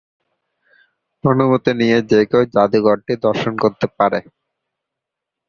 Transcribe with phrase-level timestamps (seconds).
[1.23, 4.19] অনুমতি নিয়ে যে কেউ জাদুঘরটি দর্শন করতে পারে।